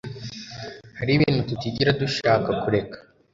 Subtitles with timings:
[0.97, 2.97] hariho ibintu tutigera dushaka kureka